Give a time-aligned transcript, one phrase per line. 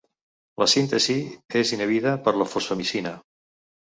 [0.61, 1.17] La síntesi
[1.59, 3.13] és inhibida per la fosfomicina.